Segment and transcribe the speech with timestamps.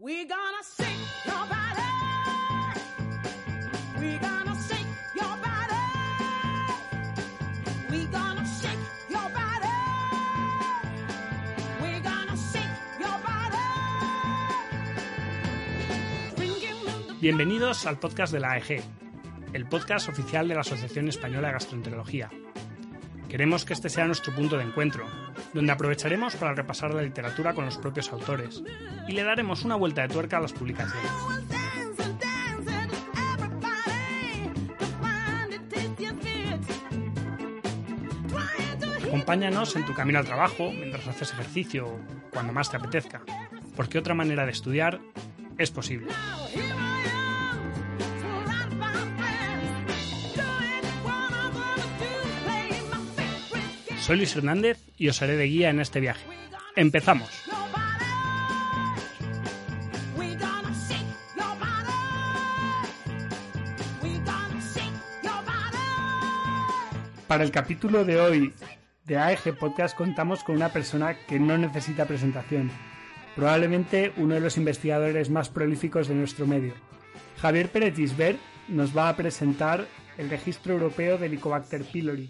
[0.00, 0.62] Gonna
[17.20, 18.82] Bienvenidos al podcast de la AEG,
[19.52, 22.30] el podcast oficial de la Asociación Española de Gastroenterología.
[23.34, 25.08] Queremos que este sea nuestro punto de encuentro,
[25.52, 28.62] donde aprovecharemos para repasar la literatura con los propios autores
[29.08, 31.10] y le daremos una vuelta de tuerca a las publicaciones.
[39.04, 43.22] Acompáñanos en tu camino al trabajo, mientras haces ejercicio o cuando más te apetezca,
[43.74, 45.00] porque otra manera de estudiar
[45.58, 46.12] es posible.
[54.04, 56.26] Soy Luis Hernández y os haré de guía en este viaje.
[56.76, 57.30] ¡Empezamos!
[67.26, 68.52] Para el capítulo de hoy
[69.06, 72.70] de AEG Podcast contamos con una persona que no necesita presentación,
[73.34, 76.74] probablemente uno de los investigadores más prolíficos de nuestro medio.
[77.40, 79.86] Javier Pérez Gisbert nos va a presentar
[80.18, 82.28] el registro europeo de Helicobacter pylori,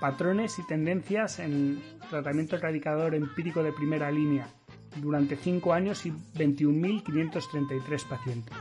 [0.00, 4.48] patrones y tendencias en tratamiento erradicador empírico de primera línea
[4.96, 8.56] durante 5 años y 21.533 pacientes.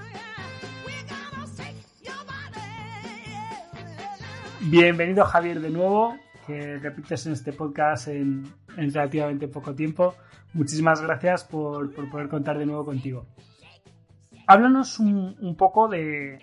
[4.61, 10.15] Bienvenido Javier de nuevo, que repites en este podcast en, en relativamente poco tiempo.
[10.53, 13.25] Muchísimas gracias por, por poder contar de nuevo contigo.
[14.49, 16.39] Háblanos un, un poco de,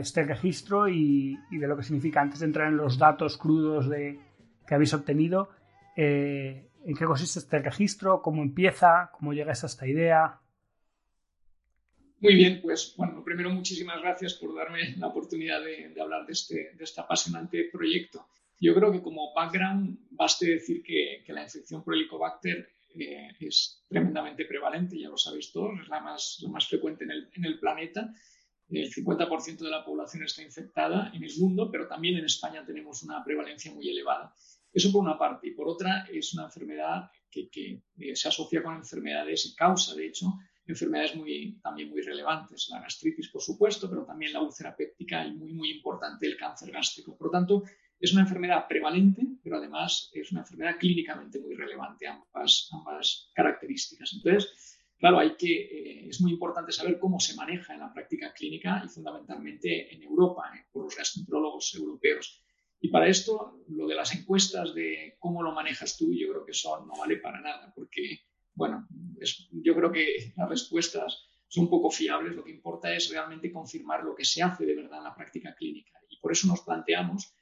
[0.00, 4.74] este registro y, de lo que significa antes de entrar en los datos crudos que
[4.74, 5.48] habéis obtenido.
[5.96, 8.20] eh, ¿En qué consiste este registro?
[8.20, 9.10] ¿Cómo empieza?
[9.12, 10.40] ¿Cómo llegas a esta idea?
[12.20, 16.72] Muy bien, pues bueno, primero muchísimas gracias por darme la oportunidad de, hablar de este,
[16.74, 18.26] de este apasionante proyecto.
[18.60, 24.44] Yo creo que como background baste decir que, que la infección por Helicobacter es tremendamente
[24.44, 27.58] prevalente, ya lo sabéis todos, es la más, la más frecuente en el, en el
[27.58, 28.12] planeta.
[28.68, 33.02] El 50% de la población está infectada en el mundo, pero también en España tenemos
[33.02, 34.32] una prevalencia muy elevada.
[34.72, 35.48] Eso por una parte.
[35.48, 39.94] Y por otra, es una enfermedad que, que, eh, se asocia con enfermedades y causa,
[39.94, 40.26] de hecho,
[40.66, 42.68] enfermedades muy, también muy relevantes.
[42.70, 46.70] La gastritis, por supuesto, pero también la úlcera péptica y muy, muy importante el cáncer
[46.70, 47.16] gástrico.
[47.16, 47.64] Por lo tanto,
[48.00, 54.12] es una enfermedad prevalente, pero además es una enfermedad clínicamente muy relevante, ambas, ambas características.
[54.14, 58.32] Entonces, claro, hay que, eh, es muy importante saber cómo se maneja en la práctica
[58.32, 62.42] clínica y fundamentalmente en Europa, eh, por los gastroenterólogos europeos.
[62.80, 66.52] Y para esto, lo de las encuestas de cómo lo manejas tú, yo creo que
[66.52, 68.20] eso no vale para nada, porque,
[68.54, 68.88] bueno,
[69.20, 72.34] es- yo creo que las respuestas son poco fiables.
[72.34, 75.54] Lo que importa es realmente confirmar lo que se hace de verdad en la práctica
[75.54, 75.92] clínica.
[76.08, 77.34] Y por eso nos planteamos,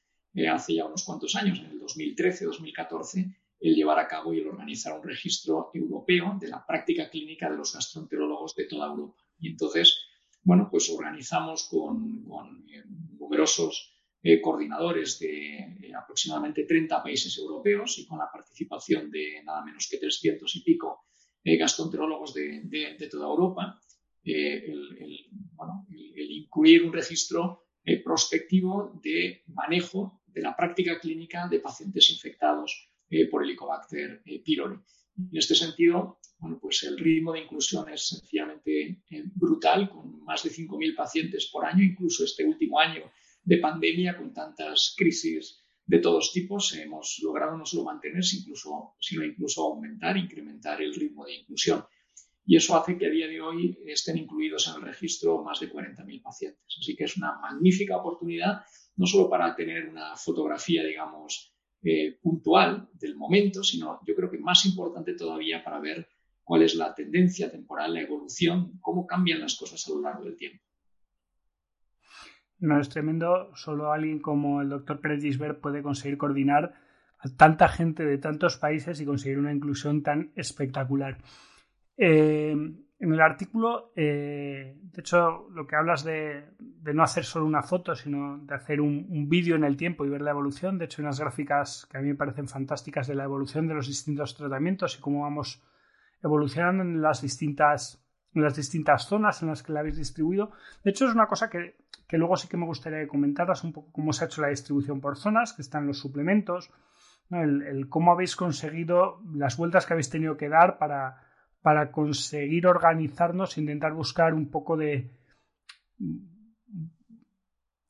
[0.50, 4.98] hace ya unos cuantos años, en el 2013-2014, el llevar a cabo y el organizar
[4.98, 9.24] un registro europeo de la práctica clínica de los gastroenterólogos de toda Europa.
[9.38, 9.98] Y entonces,
[10.42, 12.24] bueno, pues organizamos con,
[12.68, 12.84] eh,
[13.18, 19.64] numerosos eh, coordinadores de eh, aproximadamente 30 países europeos y con la participación de nada
[19.64, 21.04] menos que 300 y pico
[21.44, 23.80] gastroenterólogos de, toda Europa,
[24.22, 25.30] el,
[26.16, 27.68] incluir un registro
[28.04, 34.76] prospectivo de manejo de la práctica clínica de pacientes infectados eh, por Helicobacter eh, pylori.
[35.16, 40.44] En este sentido, bueno, pues el ritmo de inclusión es sencillamente eh, brutal, con más
[40.44, 43.10] de 5.000 pacientes por año, incluso este último año
[43.42, 48.36] de pandemia con tantas crisis de todos tipos, hemos logrado no solo mantenerse,
[49.00, 51.82] sino incluso aumentar, incrementar el ritmo de inclusión.
[52.48, 55.70] Y eso hace que a día de hoy estén incluidos en el registro más de
[55.70, 56.78] 40.000 pacientes.
[56.80, 58.62] Así que es una magnífica oportunidad,
[58.96, 64.38] no solo para tener una fotografía, digamos, eh, puntual del momento, sino yo creo que
[64.38, 66.08] más importante todavía para ver
[66.42, 70.36] cuál es la tendencia temporal, la evolución, cómo cambian las cosas a lo largo del
[70.38, 70.64] tiempo.
[72.60, 76.72] No es tremendo, solo alguien como el doctor Pérez Gisbert puede conseguir coordinar
[77.18, 81.18] a tanta gente de tantos países y conseguir una inclusión tan espectacular.
[81.98, 82.52] Eh,
[83.00, 87.62] en el artículo, eh, de hecho, lo que hablas de, de, no hacer solo una
[87.62, 90.78] foto, sino de hacer un, un vídeo en el tiempo y ver la evolución.
[90.78, 93.74] De hecho, hay unas gráficas que a mí me parecen fantásticas de la evolución de
[93.74, 95.62] los distintos tratamientos y cómo vamos
[96.22, 98.04] evolucionando en las distintas,
[98.34, 100.50] en las distintas zonas en las que la habéis distribuido.
[100.82, 101.76] De hecho, es una cosa que,
[102.08, 104.48] que luego sí que me gustaría que comentaras un poco cómo se ha hecho la
[104.48, 106.72] distribución por zonas, que están los suplementos,
[107.30, 111.27] el, cómo habéis conseguido las vueltas que habéis tenido que dar para,
[111.62, 115.10] para conseguir organizarnos intentar buscar un poco de,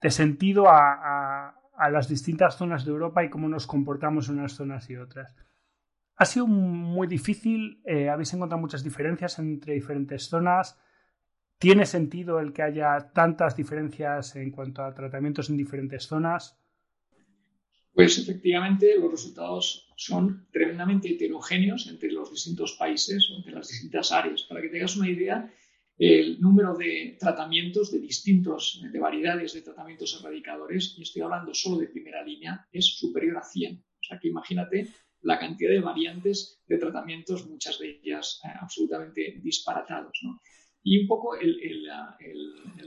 [0.01, 1.55] de sentido a,
[1.91, 5.37] las distintas zonas de Europa y cómo nos comportamos en unas zonas y otras.
[6.17, 10.77] Ha sido muy difícil, eh, habéis encontrado muchas diferencias entre diferentes zonas.
[11.59, 16.58] ¿Tiene sentido el que haya tantas diferencias en cuanto a tratamientos en diferentes zonas?
[17.99, 24.13] Pues efectivamente los resultados son tremendamente heterogéneos entre los distintos países o entre las distintas
[24.13, 24.45] áreas.
[24.45, 25.53] Para que tengas una idea,
[25.99, 31.79] el número de tratamientos de distintos, de variedades de tratamientos erradicadores, y estoy hablando solo
[31.79, 33.79] de primera línea, es superior a 100.
[33.79, 34.87] O sea que imagínate
[35.23, 40.21] la cantidad de variantes de tratamientos, muchas de ellas eh, absolutamente disparatados.
[40.85, 41.59] Y un poco el,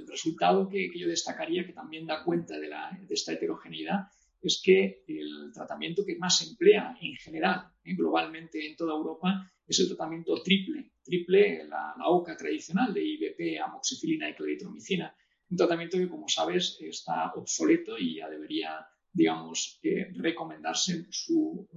[0.08, 4.08] resultado que, yo destacaría, que también da cuenta de, de esta heterogeneidad,
[4.42, 9.50] es que el tratamiento que más se emplea en general, eh, globalmente en toda Europa,
[9.68, 10.92] es el tratamiento triple.
[11.04, 15.16] Triple, la, OCA tradicional de IBP, amoxicilina y claritromicina.
[15.50, 21.68] Un tratamiento que, como sabes, está obsoleto y ya debería, digamos, eh, recomendarse su,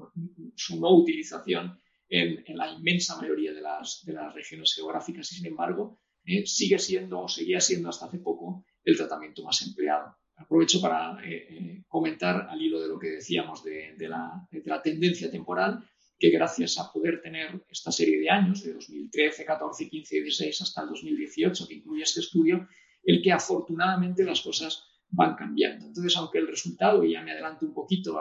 [0.79, 1.79] no utilización
[2.09, 7.29] en, la inmensa mayoría de las, regiones geográficas y, sin embargo, eh, sigue siendo o
[7.29, 12.61] seguía siendo hasta hace poco el tratamiento más empleado aprovecho para eh, eh, comentar al
[12.61, 15.85] hilo de lo que decíamos de, la, tendencia temporal,
[16.19, 20.61] que gracias a poder tener esta serie de años, de 2013, 14, 15 y 16
[20.63, 22.69] hasta el 2018, que incluye este estudio,
[23.03, 25.87] el que afortunadamente las cosas van cambiando.
[25.87, 28.19] Entonces, aunque el resultado, y ya me adelanto un poquito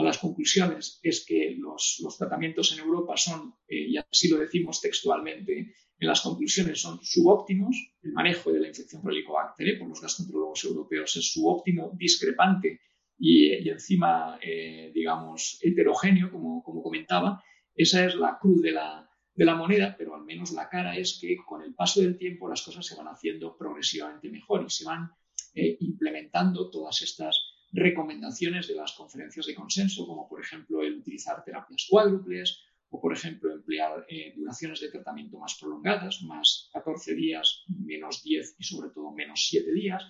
[0.00, 4.80] a las conclusiones, es que los, tratamientos en Europa son, eh, y así lo decimos
[4.80, 7.76] textualmente, en las conclusiones son subóptimos.
[8.02, 12.80] El manejo de la infección helicobacter por los gastroenterólogos europeos es subóptimo, discrepante
[13.18, 17.42] y, encima, eh, digamos, heterogéneo, como, como, comentaba.
[17.74, 21.18] Esa es la cruz de la, de la moneda, pero al menos la cara es
[21.20, 24.86] que con el paso del tiempo las cosas se van haciendo progresivamente mejor y se
[24.86, 25.10] van
[25.54, 31.44] eh, implementando todas estas recomendaciones de las conferencias de consenso, como por ejemplo el utilizar
[31.44, 37.64] terapias cuádruples o, por ejemplo, emplear eh, duraciones de tratamiento más prolongadas, más 14 días,
[37.68, 40.02] menos 10 y sobre todo menos 7 días,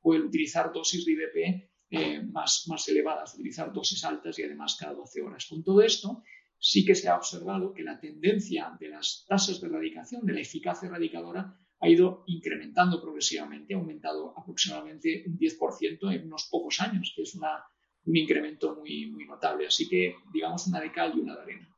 [0.00, 4.76] o el utilizar dosis de IBP eh, más, más elevadas, utilizar dosis altas y además
[4.78, 5.46] cada 12 horas.
[5.46, 6.24] Con todo esto,
[6.58, 10.40] sí que se ha observado que la tendencia de las tasas de erradicación, de la
[10.40, 17.12] eficacia erradicadora, ha ido incrementando progresivamente, ha aumentado aproximadamente un 10% en unos pocos años,
[17.14, 17.62] que es una,
[18.06, 19.66] un incremento muy, muy notable.
[19.66, 21.68] Así que, digamos, una de cal y una de arena.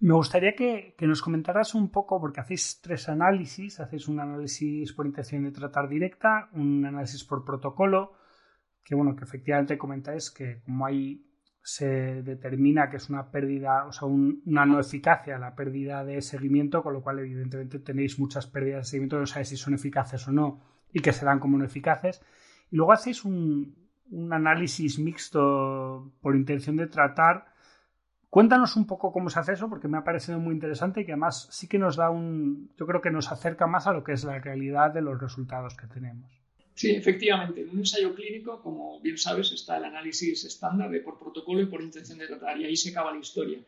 [0.00, 5.06] Me gustaría que, nos comentaras un poco, porque hacéis tres análisis, hacéis un análisis por
[5.06, 8.14] intención de tratar directa, un análisis por protocolo,
[8.82, 11.29] que bueno, que efectivamente comentáis que como ahí
[11.62, 16.82] se determina que es una pérdida, o sea, una no eficacia, la pérdida de seguimiento,
[16.82, 20.32] con lo cual evidentemente tenéis muchas pérdidas de seguimiento, no sabéis si son eficaces o
[20.32, 20.60] no,
[20.92, 22.22] y que se dan como no eficaces.
[22.70, 23.76] Y luego hacéis un,
[24.10, 27.50] un análisis mixto por intención de tratar
[28.30, 31.12] Cuéntanos un poco cómo se hace eso, porque me ha parecido muy interesante y que
[31.12, 34.12] además sí que nos da un, yo creo que nos acerca más a lo que
[34.12, 36.39] es la realidad de los resultados que tenemos.
[36.80, 37.60] Sí, efectivamente.
[37.60, 41.66] En un ensayo clínico, como bien sabes, está el análisis estándar de por protocolo y
[41.66, 43.62] por intención de tratar, y ahí se acaba la historia.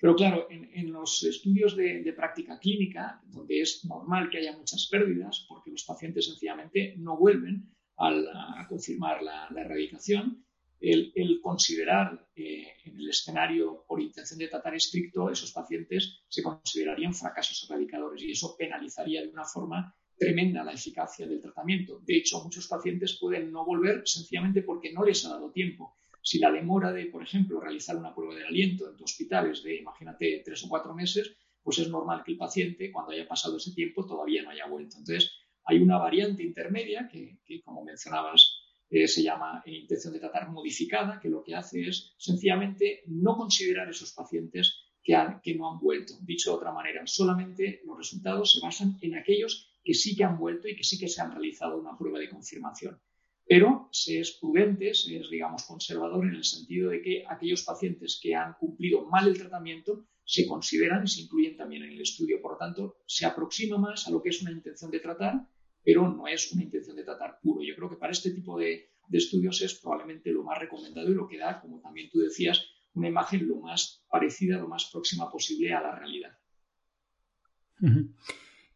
[0.00, 5.44] Pero claro, en, los estudios de, práctica clínica, donde es normal que haya muchas pérdidas,
[5.48, 10.44] porque los pacientes sencillamente no vuelven a confirmar la erradicación,
[10.78, 17.12] el, considerar eh, en el escenario por intención de tratar estricto, esos pacientes se considerarían
[17.12, 22.00] fracasos erradicadores y eso penalizaría de una forma tremenda la eficacia del tratamiento.
[22.04, 25.94] De hecho, muchos pacientes pueden no volver sencillamente porque no les ha dado tiempo.
[26.22, 29.62] Si la demora de, por ejemplo, realizar una prueba de aliento en tu hospital es
[29.62, 33.56] de, imagínate, tres o cuatro meses, pues es normal que el paciente, cuando haya pasado
[33.56, 34.98] ese tiempo, todavía no haya vuelto.
[34.98, 35.32] Entonces,
[35.64, 41.42] hay una variante intermedia que, como mencionabas, se llama intención de tratar modificada, que lo
[41.42, 46.14] que hace es sencillamente no considerar esos pacientes que, que no han vuelto.
[46.20, 50.38] Dicho de otra manera, solamente los resultados se basan en aquellos que sí que han
[50.38, 53.00] vuelto y que sí que se han realizado una prueba de confirmación.
[53.44, 58.20] Pero se es prudente, se es, digamos, conservador en el sentido de que aquellos pacientes
[58.22, 62.40] que han cumplido mal el tratamiento se consideran y se incluyen también en el estudio.
[62.40, 65.46] Por lo tanto, se aproxima más a lo que es una intención de tratar
[65.84, 67.62] pero no es una intención de tratar puro.
[67.62, 71.28] Yo creo que para este tipo de, estudios es probablemente lo más recomendado y lo
[71.28, 75.74] que da, como también tú decías, una imagen lo más parecida, lo más próxima posible
[75.74, 76.38] a la realidad.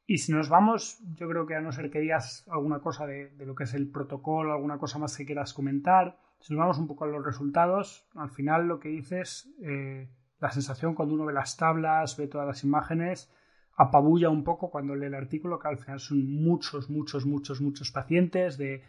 [0.06, 3.32] Y si nos vamos, yo creo que a no ser que digas alguna cosa de,
[3.38, 6.86] lo que es el protocolo, alguna cosa más que quieras comentar, si nos vamos un
[6.86, 10.08] poco a los resultados, al final lo que dices, eh,
[10.38, 13.32] la sensación cuando uno ve las tablas, ve todas las imágenes,
[13.76, 17.90] apabulla un poco cuando lee el artículo, que al final son muchos, muchos, muchos, muchos
[17.90, 18.84] pacientes de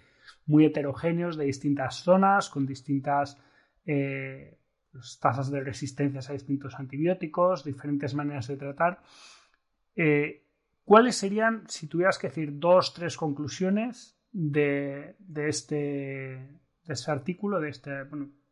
[0.46, 3.38] muy heterogéneos de distintas zonas, con distintas
[3.86, 4.60] eh,
[5.20, 9.02] tasas de resistencia a distintos antibióticos, diferentes maneras de tratar.
[9.96, 10.47] Eh,
[10.88, 17.72] ¿Cuáles serían, si tuvieras que decir dos, tres conclusiones de, este, de este artículo, de
[17.72, 17.92] este,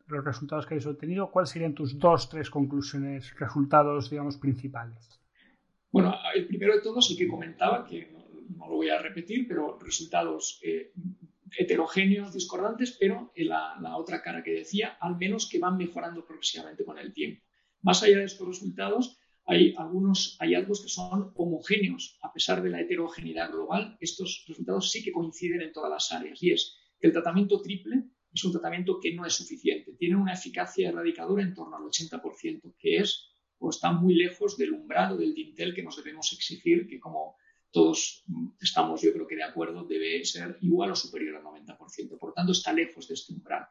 [0.08, 5.18] los resultados que hayas obtenido, ¿cuáles serían tus dos, tres conclusiones, resultados, digamos, principales?
[5.90, 8.12] Bueno, el primero de todos, el que comentaba, que
[8.58, 10.92] no, lo voy a repetir, pero resultados eh,
[11.58, 16.26] heterogéneos, discordantes, pero en la, la, otra cara que decía, al menos que van mejorando
[16.26, 17.42] progresivamente con el tiempo.
[17.82, 22.82] Más allá de estos resultados, hay algunos hallazgos que son homogéneos, a pesar de la
[22.82, 27.14] heterogeneidad global, estos resultados sí que coinciden en todas las áreas, y es que el
[27.14, 31.78] tratamiento triple es un tratamiento que no es suficiente, tiene una eficacia erradicadora en torno
[31.78, 36.34] al 80%, que es o está muy lejos del umbral del dintel que nos debemos
[36.34, 37.38] exigir, que como
[37.72, 38.24] todos
[38.62, 42.18] estamos yo creo que de acuerdo, debe ser igual o superior al 90%.
[42.18, 43.68] Por tanto, está lejos de este umbral.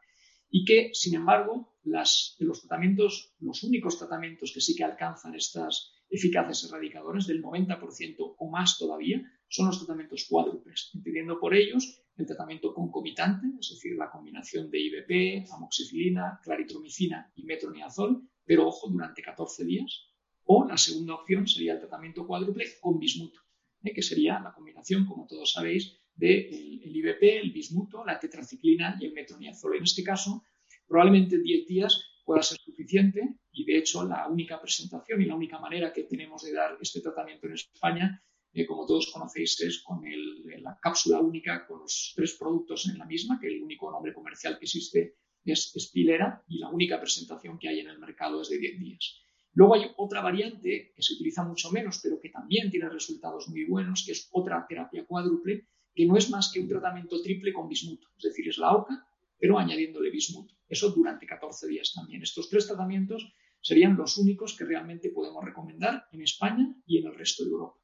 [0.49, 5.93] Y que, sin embargo, las, los tratamientos, los únicos tratamientos que sí que alcanzan estas
[6.09, 12.25] eficacias erradicadoras del 90% o más todavía son los tratamientos cuádruples, entendiendo por ellos el
[12.25, 19.21] tratamiento concomitante, es decir, la combinación de IBP, amoxicilina, claritromicina y metronidazol, pero ojo, durante
[19.21, 20.07] 14 días.
[20.43, 23.39] O la segunda opción sería el tratamiento cuádruple con bismuto,
[23.83, 23.93] ¿eh?
[23.93, 28.97] que sería la combinación, como todos sabéis, del de el IBP, el bismuto, la tetraciclina
[28.99, 29.77] y el metronidazol.
[29.77, 30.43] En este caso,
[30.87, 35.59] probablemente 10 días pueda ser suficiente y, de hecho, la única presentación y la única
[35.59, 38.23] manera que tenemos de dar este tratamiento en España
[38.57, 40.01] eh, como todos conocéis, es con
[40.61, 44.57] la cápsula única con los tres productos en la misma, que el único nombre comercial
[44.57, 48.57] que existe es, Spilera y la única presentación que hay en el mercado es de
[48.57, 49.19] 10 días.
[49.55, 53.65] Luego hay otra variante que se utiliza mucho menos, pero que también tiene resultados muy
[53.65, 57.69] buenos, que es otra terapia cuádruple, que no es más que un tratamiento triple con
[57.69, 59.07] bismuto, es decir, es la OCA,
[59.39, 60.53] pero añadiéndole bismuto.
[60.67, 62.21] Eso durante 14 días también.
[62.21, 67.15] Estos tres tratamientos serían los únicos que realmente podemos recomendar en España y en el
[67.15, 67.79] resto de Europa.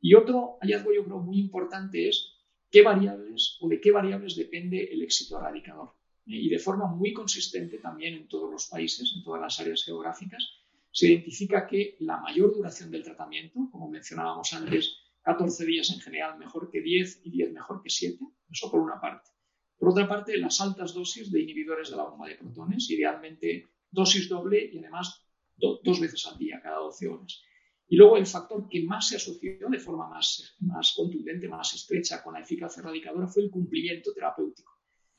[0.00, 2.34] Y otro hallazgo yo creo muy importante es
[2.70, 5.94] qué variables o de qué variables depende el éxito erradicador.
[6.26, 10.48] Y de forma muy consistente también en todos los países, en todas las áreas geográficas,
[10.90, 16.38] se identifica que la mayor duración del tratamiento, como mencionábamos antes, 14 días en general
[16.38, 18.18] mejor que 10 y 10 mejor que 7,
[18.50, 19.30] eso por una parte.
[19.78, 24.28] Por otra parte, las altas dosis de inhibidores de la bomba de protones, idealmente dosis
[24.28, 25.26] doble y además
[25.56, 27.42] dos veces al día, cada 12 horas.
[27.88, 32.22] Y luego el factor que más se asoció de forma más, más contundente, más estrecha
[32.22, 34.72] con la eficacia erradicadora fue el cumplimiento terapéutico.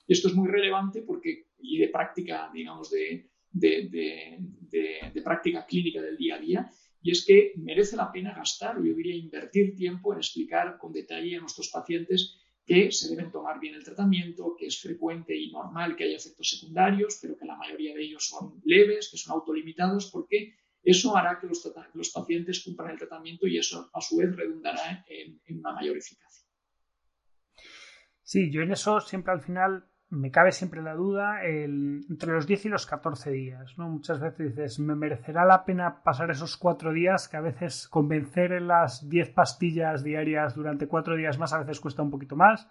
[0.07, 4.37] Esto es muy relevante porque, y de práctica, digamos, de, de,
[5.11, 6.71] de, práctica clínica del día a día,
[7.05, 11.37] y es que merece la pena gastar, yo diría invertir tiempo en explicar con detalle
[11.37, 15.95] a nuestros pacientes que se deben tomar bien el tratamiento, que es frecuente y normal
[15.95, 20.09] que haya efectos secundarios, pero que la mayoría de ellos son leves, que son autolimitados,
[20.11, 25.05] porque eso hará que los, pacientes cumplan el tratamiento y eso a su vez redundará
[25.07, 26.47] en, una mayor eficacia.
[28.23, 32.65] Sí, yo en eso siempre al final me cabe siempre la duda entre los 10
[32.65, 33.77] y los 14 días.
[33.77, 33.89] ¿no?
[33.89, 37.27] Muchas veces dices, ¿me merecerá la pena pasar esos cuatro días?
[37.27, 41.79] Que a veces convencer en las 10 pastillas diarias durante cuatro días más a veces
[41.79, 42.67] cuesta un poquito más.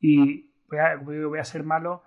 [0.00, 2.02] Y voy a, voy a ser malo,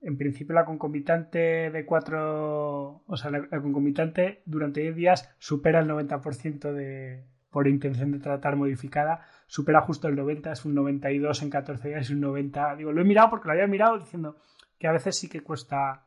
[0.00, 5.88] en principio la concomitante de cuatro, o sea, la, concomitante durante 10 días supera el
[5.88, 11.50] 90% de, por intención de tratar modificada, supera justo el 90, es un 92 en
[11.50, 12.76] 14 días y un 90.
[12.76, 14.36] Digo, lo he mirado porque lo había mirado diciendo
[14.78, 16.04] que a veces sí que cuesta,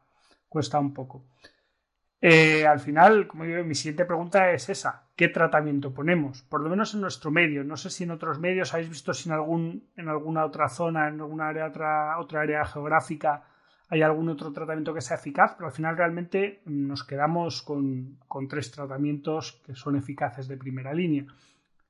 [0.48, 1.26] cuesta un poco.
[2.24, 6.44] Eh, al final, como digo, mi siguiente pregunta es esa: ¿qué tratamiento ponemos?
[6.44, 7.64] Por lo menos en nuestro medio.
[7.64, 11.08] No sé si en otros medios habéis visto si en, algún, en alguna otra zona,
[11.08, 13.44] en alguna área, otra, otra área geográfica,
[13.92, 18.18] hay algún otro tratamiento que sea eficaz, pero al final realmente nos quedamos con,
[18.50, 21.26] tres tratamientos que son eficaces de primera línea.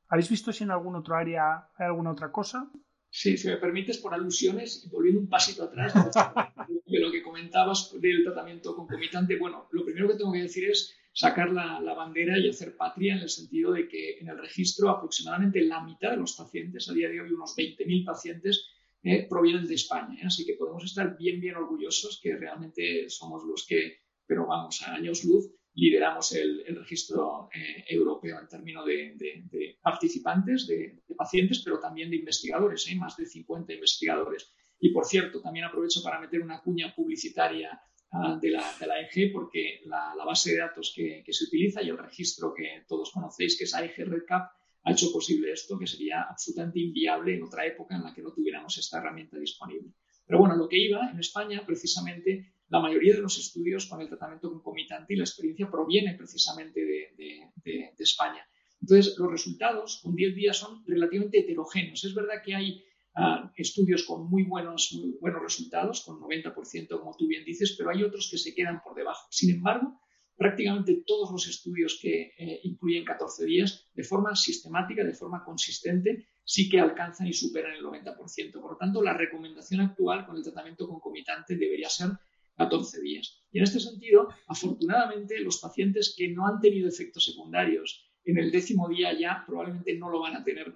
[0.09, 2.67] ¿Habéis visto si en algún otro área hay alguna otra cosa?
[3.07, 7.93] Sí, si me permites, por alusiones y volviendo un pasito atrás de lo que comentabas
[8.01, 12.35] del tratamiento concomitante, bueno, lo primero que tengo que decir es sacar la, la, bandera
[12.39, 16.17] y hacer patria en el sentido de que en el registro aproximadamente la mitad de
[16.17, 18.71] los pacientes, a día de hoy unos 20.000 pacientes,
[19.03, 20.21] eh, provienen de España.
[20.21, 20.25] ¿eh?
[20.25, 24.93] Así que podemos estar bien, bien orgullosos que realmente somos los que, pero vamos, a
[24.93, 32.09] años luz, lideramos el, registro eh, europeo en términos de, participantes, de, pacientes, pero también
[32.09, 34.51] de investigadores, más de 50 investigadores.
[34.79, 37.81] Y por cierto, también aprovecho para meter una cuña publicitaria
[38.11, 41.81] ah, de, la, de, la, EG porque la, base de datos que, que, se utiliza
[41.81, 44.51] y el registro que todos conocéis, que es AEG RedCap,
[44.83, 48.31] ha hecho posible esto, que sería absolutamente inviable en otra época en la que no
[48.33, 49.93] tuviéramos esta herramienta disponible.
[50.25, 54.07] Pero bueno, lo que iba en España, precisamente, la mayoría de los estudios con el
[54.07, 58.43] tratamiento concomitante y la experiencia proviene precisamente de, España.
[58.81, 62.03] Entonces, los resultados con 10 días son relativamente heterogéneos.
[62.03, 62.83] Es verdad que hay
[63.15, 67.91] uh, estudios con muy buenos, muy buenos resultados, con 90%, como tú bien dices, pero
[67.91, 69.27] hay otros que se quedan por debajo.
[69.29, 69.99] Sin embargo,
[70.41, 76.25] prácticamente todos los estudios que eh, incluyen 14 días, de forma sistemática, de forma consistente,
[76.43, 78.59] sí que alcanzan y superan el 90%.
[78.59, 82.09] Por lo tanto, la recomendación actual con el tratamiento concomitante debería ser
[82.57, 83.43] 14 días.
[83.51, 88.49] Y en este sentido, afortunadamente, los pacientes que no han tenido efectos secundarios en el
[88.49, 90.73] décimo día ya probablemente no lo van a tener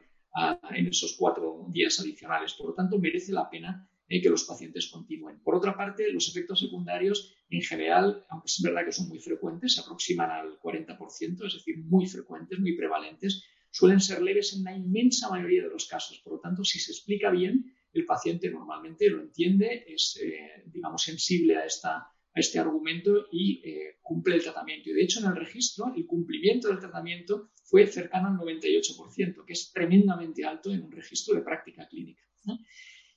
[0.76, 2.54] en esos cuatro días adicionales.
[2.54, 5.42] Por lo tanto, merece la pena eh, que los pacientes continúen.
[5.42, 9.76] Por otra parte, los efectos secundarios, en general, aunque es verdad que son muy frecuentes,
[9.76, 14.76] se aproximan al 40%, es decir, muy frecuentes, muy prevalentes, suelen ser leves en la
[14.76, 16.20] inmensa mayoría de los casos.
[16.24, 21.04] Por lo tanto, si se explica bien, el paciente normalmente lo entiende, es, eh, digamos,
[21.04, 24.90] sensible a esta a este argumento y eh, cumple el tratamiento.
[24.90, 29.54] Y de hecho, en el registro, el cumplimiento del tratamiento fue cercano al 98%, que
[29.54, 32.22] es tremendamente alto en un registro de práctica clínica.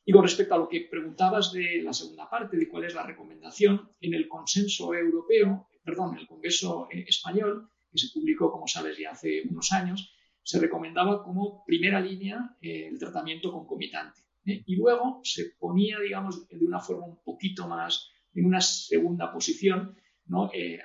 [0.08, 3.02] Y con respecto a lo que preguntabas de la segunda parte, de cuál es la
[3.02, 8.66] recomendación, en el consenso europeo, perdón, en el Congreso eh, español, que se publicó, como
[8.66, 14.22] sabes, ya hace unos años, se recomendaba como primera línea eh, el tratamiento concomitante.
[14.46, 14.62] ¿eh?
[14.64, 19.94] Y luego se ponía, digamos, de una forma un poquito más en una segunda posición,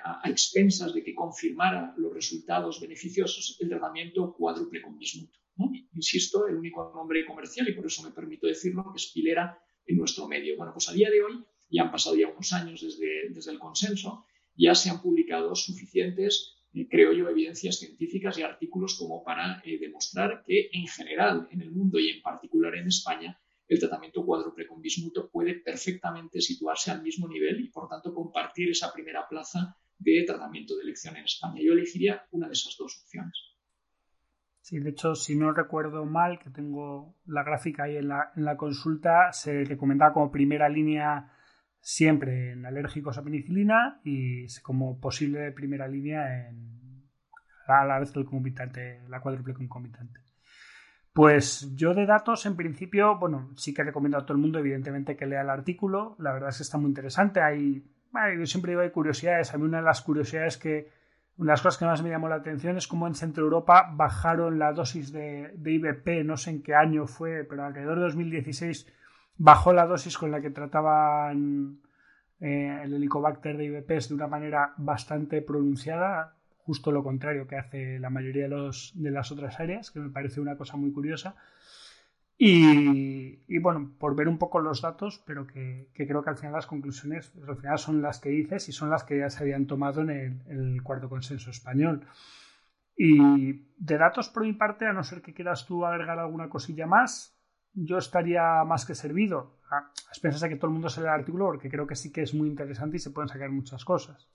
[0.04, 4.98] a, expensas de que confirmara los resultados beneficiosos el tratamiento cuádruple con.
[5.94, 9.96] Insisto, el único nombre comercial, y por eso me permito decirlo, que es Pilera en
[9.96, 10.56] nuestro medio.
[10.56, 13.58] Bueno, pues a día de hoy, ya han pasado ya unos años desde, desde el
[13.58, 19.62] consenso, ya se han publicado suficientes, eh, creo yo, evidencias científicas y artículos como para
[19.64, 24.24] eh, demostrar que en general en el mundo y en particular en España el tratamiento
[24.24, 29.26] cuádruple con bismuto puede perfectamente situarse al mismo nivel y, por tanto, compartir esa primera
[29.26, 31.62] plaza de tratamiento de elección en España.
[31.62, 33.53] Yo elegiría una de esas dos opciones.
[34.64, 38.46] Sí, de hecho, si no recuerdo mal, que tengo la gráfica ahí en la, en
[38.46, 41.30] la consulta, se recomendaba como primera línea
[41.80, 47.04] siempre en alérgicos a penicilina y como posible primera línea en
[47.66, 50.20] a la vez el concomitante, la cuádruple concomitante.
[51.12, 55.14] Pues yo de datos, en principio, bueno, sí que recomiendo a todo el mundo, evidentemente,
[55.14, 56.16] que lea el artículo.
[56.18, 57.42] La verdad es que está muy interesante.
[57.42, 57.84] Hay,
[58.38, 59.52] yo siempre digo, hay curiosidades.
[59.52, 60.88] A mí una de las curiosidades que,
[61.36, 63.90] una de las cosas que más me llamó la atención es cómo en Centro Europa
[63.92, 68.04] bajaron la dosis de, de IBP, no sé en qué año fue, pero alrededor de
[68.04, 68.86] 2016
[69.36, 71.80] bajó la dosis con la que trataban
[72.40, 77.98] eh, el Helicobacter de IBPs de una manera bastante pronunciada justo lo contrario que hace
[77.98, 81.36] la mayoría de, los, de las otras áreas, que me parece una cosa muy curiosa.
[82.36, 86.66] Y, bueno, por ver un poco los datos, pero que, creo que al final las
[86.66, 89.66] conclusiones pues al final son las que dices y son las que ya se habían
[89.66, 92.06] tomado en el, cuarto consenso español.
[92.96, 93.18] Y
[93.76, 97.38] de datos por mi parte, a no ser que quieras tú agregar alguna cosilla más,
[97.72, 99.58] yo estaría más que servido.
[99.70, 102.34] A que todo el mundo se lea el artículo, porque creo que sí que es
[102.34, 104.28] muy interesante y se pueden sacar muchas cosas.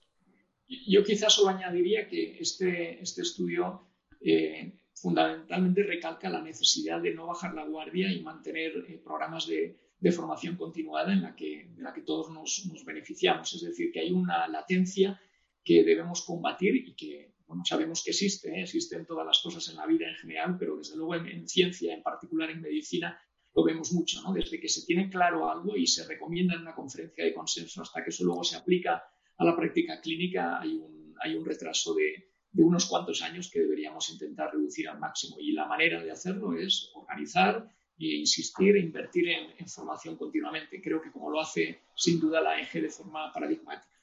[0.68, 3.88] Yo quizás solo añadiría que este, este estudio
[4.20, 9.78] eh, fundamentalmente recalca la necesidad de no bajar la guardia y mantener eh, programas de,
[10.12, 11.70] formación continuada en la que,
[12.06, 13.54] todos nos, beneficiamos.
[13.54, 15.20] Es decir, que hay una latencia
[15.64, 18.62] que debemos combatir y que bueno, sabemos que existe, ¿eh?
[18.64, 21.94] existen todas las cosas en la vida en general, pero desde luego en, en ciencia,
[21.94, 23.20] en particular en medicina,
[23.54, 24.22] lo vemos mucho.
[24.34, 28.04] Desde que se tiene claro algo y se recomienda en una conferencia de consenso hasta
[28.04, 29.04] que eso luego se aplica
[29.38, 34.52] a la práctica clínica hay un retraso de, de, unos cuantos años que deberíamos intentar
[34.54, 35.38] reducir al máximo.
[35.40, 37.68] Y la manera de hacerlo es organizar
[38.00, 40.82] e insistir e invertir en, en formación continuamente.
[40.82, 44.00] Creo que como lo hace sin duda la EG de forma paradigmática.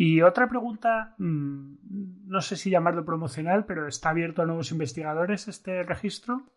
[0.00, 5.82] Y otra pregunta, no sé si llamarlo promocional, pero ¿está abierto a nuevos investigadores este
[5.82, 6.52] registro?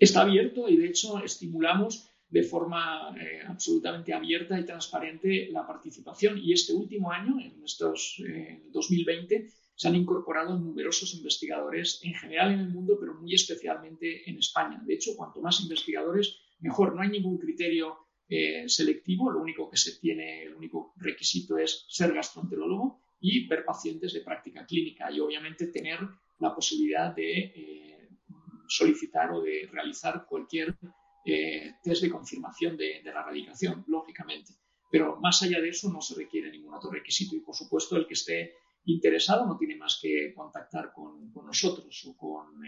[0.00, 6.36] Está abierto y de hecho estimulamos de forma eh, absolutamente abierta y transparente la participación.
[6.36, 12.50] Y este último año, en estos eh, 2020, se han incorporado numerosos investigadores en general
[12.50, 14.82] en el mundo, pero muy especialmente en España.
[14.84, 16.96] De hecho, cuanto más investigadores, mejor.
[16.96, 21.86] No hay ningún criterio eh, selectivo, lo único que se tiene, el único requisito es
[21.88, 26.00] ser gastroenterólogo y ver pacientes de práctica clínica y obviamente tener
[26.40, 28.08] la posibilidad de eh,
[28.66, 30.76] solicitar o de realizar cualquier
[31.24, 34.52] eh, test de confirmación de, de, la radicación, lógicamente.
[34.90, 38.06] pero más allá de eso no se requiere ningún otro requisito y por supuesto el
[38.06, 42.60] que esté interesado no tiene más que contactar con, nosotros o con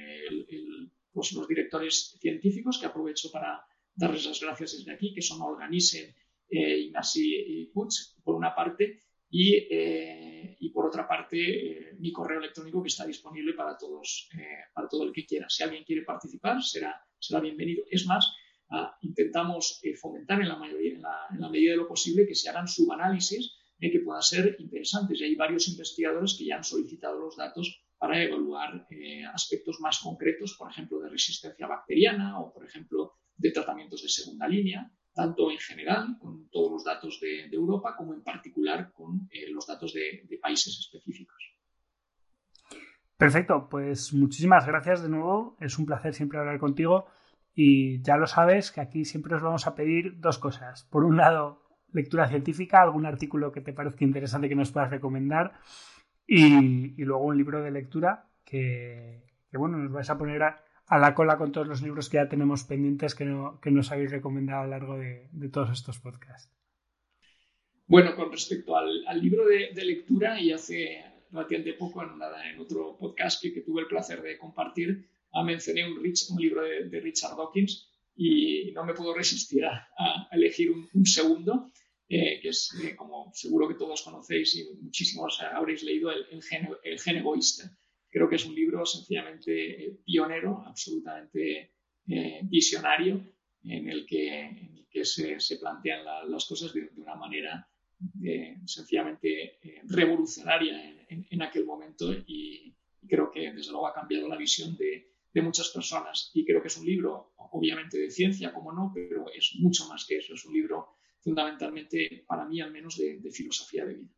[1.12, 3.64] pues, los directores científicos que aprovecho para
[3.94, 6.14] darles las gracias desde aquí, que son Organisen,
[6.48, 7.88] eh, Ignasi y Puig,
[8.22, 13.06] por una parte, y, eh, y por otra parte eh, mi correo electrónico que está
[13.06, 15.48] disponible para todos, eh, para todo el que quiera.
[15.48, 17.84] Si alguien quiere participar, será, será bienvenido.
[17.90, 18.32] Es más,
[18.70, 22.68] ah, intentamos fomentar en la, mayoría, en la, medida de lo posible que se hagan
[22.68, 25.20] subanálisis que puedan ser interesantes.
[25.20, 28.86] Y hay varios investigadores que ya han solicitado los datos para evaluar
[29.32, 34.48] aspectos más concretos, por ejemplo, de resistencia bacteriana o, por ejemplo, de tratamientos de segunda
[34.48, 39.50] línea tanto en general con todos los datos de, Europa como en particular con eh,
[39.50, 41.56] los datos de, países específicos.
[43.16, 45.56] Perfecto, pues muchísimas gracias de nuevo.
[45.58, 47.06] Es un placer siempre hablar contigo
[47.58, 50.84] y ya lo sabes que aquí siempre os vamos a pedir dos cosas.
[50.84, 55.54] Por un lado, lectura científica, algún artículo que te parezca interesante que nos puedas recomendar
[56.26, 60.62] y, y luego un libro de lectura que, que bueno, nos vais a poner a,
[60.86, 63.90] a la cola con todos los libros que ya tenemos pendientes que, no, que nos
[63.90, 66.52] habéis recomendado a lo largo de, de, todos estos podcasts.
[67.86, 72.10] Bueno, con respecto al, al libro de, de, lectura, y hace relativamente poco, en,
[72.52, 75.08] en otro podcast que, que, tuve el placer de compartir,
[75.42, 79.88] mencioné un, Rich, un libro de, de, Richard Dawkins y no me puedo resistir a,
[79.98, 81.70] a elegir un, un segundo,
[82.08, 86.42] eh, que es, eh, como seguro que todos conocéis y muchísimos habréis leído, El, el,
[86.42, 87.76] gen, el gen egoísta.
[88.08, 91.72] Creo que es un libro sencillamente eh, pionero, absolutamente
[92.08, 93.20] eh, visionario,
[93.64, 97.16] en el que, en el que se, se, plantean la, las cosas de, de, una
[97.16, 97.68] manera
[98.22, 102.74] eh, sencillamente eh, revolucionaria en, en, en, aquel momento y,
[103.08, 106.30] creo que desde luego ha cambiado la visión de, de muchas personas.
[106.32, 110.06] Y creo que es un libro, obviamente, de ciencia, como no, pero es mucho más
[110.06, 110.32] que eso.
[110.32, 114.08] Es un libro fundamentalmente, para mí al menos, de, de filosofía de vida.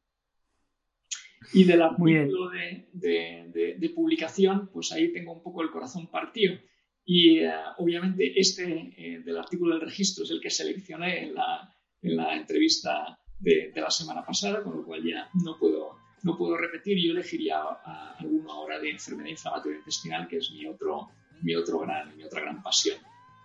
[1.52, 6.07] Y del artículo de, de, de, de, publicación, pues ahí tengo un poco el corazón
[6.09, 6.57] partido.
[7.04, 11.74] Y uh, obviamente este eh, del artículo del registro es el que seleccioné en la,
[12.02, 16.57] en la entrevista de, la semana pasada, con lo cual ya no puedo, no puedo
[16.57, 16.98] repetir.
[16.98, 21.11] Yo elegiría a, a alguno ahora de enfermedad inflamatoria intestinal, que es mi, otro,
[21.42, 22.98] mi, otro gran, mi otra gran pasión.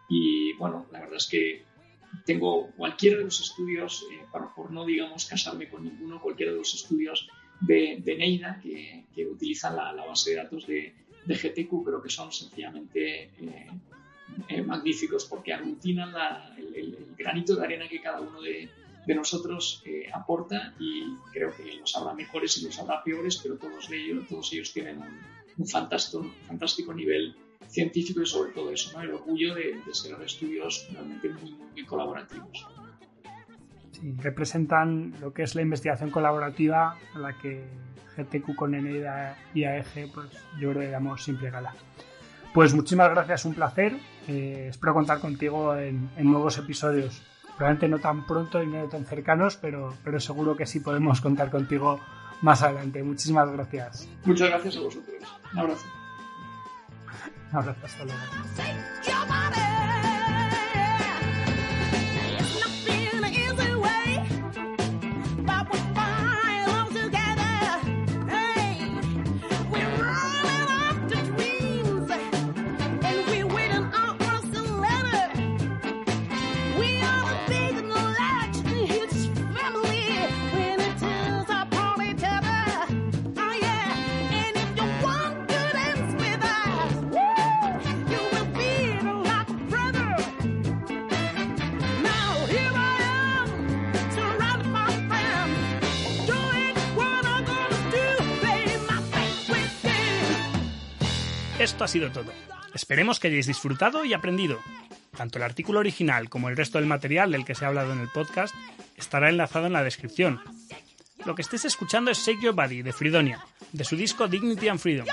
[0.10, 1.64] Y bueno, la verdad es que
[2.26, 6.60] tengo cualquiera de los estudios, eh, por, por no digamos casarme con ninguno, cualquiera de
[6.60, 7.28] los estudios
[7.60, 10.94] de, de Neida que, que utilizan la, la, base de datos de,
[11.26, 13.68] de, GTQ, pero que son sencillamente eh,
[14.50, 16.14] eh, magníficos porque aglutinan
[16.58, 18.70] el, el, granito de arena que cada uno de,
[19.06, 23.58] de nosotros eh, aporta y creo que los habrá mejores y los habrá peores, pero
[23.58, 25.00] todos ellos, todos ellos tienen
[25.58, 27.36] un, fantástico, fantástico nivel
[27.68, 29.04] científico y sobre todo eso, ¿no?
[29.04, 32.68] el orgullo de, ser estudios realmente muy, colaborativos
[34.18, 37.64] representan lo que es la investigación colaborativa a la que
[38.18, 40.28] GTQ con Eneida y AEG, pues
[40.60, 41.74] yo creo que damos simple gala.
[42.54, 43.98] Pues muchísimas gracias, un placer.
[44.28, 47.22] Eh, espero contar contigo en, nuevos episodios.
[47.58, 51.52] Probablemente no tan pronto y no tan cercanos, pero, pero seguro que sí podemos contar
[51.52, 52.00] contigo
[52.42, 53.04] más adelante.
[53.04, 54.08] Muchísimas gracias.
[54.26, 55.16] Muchas gracias a vosotros.
[55.54, 55.86] Un abrazo.
[57.52, 58.20] Un abrazo, hasta luego.
[101.64, 102.34] Esto ha sido todo.
[102.74, 104.60] Esperemos que hayáis disfrutado y aprendido.
[105.16, 108.02] Tanto el artículo original como el resto del material del que se ha hablado en
[108.02, 108.54] el podcast
[108.98, 110.42] estará enlazado en la descripción.
[111.24, 114.80] Lo que estés escuchando es Shake Your Body de Fridonia, de su disco Dignity and
[114.82, 115.08] Freedom.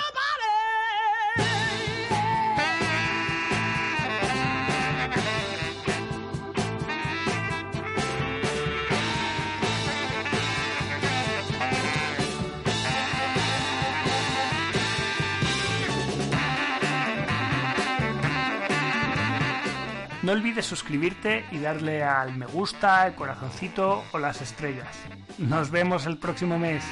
[20.62, 24.88] Suscribirte y darle al me gusta, el corazoncito o las estrellas.
[25.38, 26.84] Nos vemos el próximo mes.